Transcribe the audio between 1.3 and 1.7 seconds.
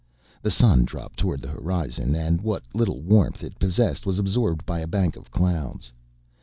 the